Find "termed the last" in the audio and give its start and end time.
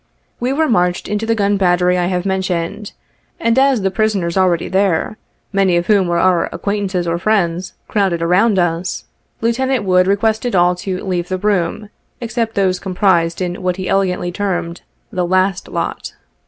14.31-15.67